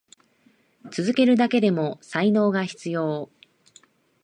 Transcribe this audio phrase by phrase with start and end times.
[0.91, 3.29] 続けるだけでも才能が必要。